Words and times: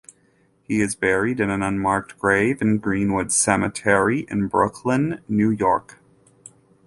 He 0.63 0.81
is 0.81 0.95
buried 0.95 1.39
in 1.39 1.51
an 1.51 1.61
unmarked 1.61 2.17
grave 2.17 2.59
in 2.59 2.79
Greenwood 2.79 3.31
Cemetery 3.31 4.25
in 4.29 4.47
Brooklyn, 4.47 5.21
New 5.29 5.51
York. 5.51 5.99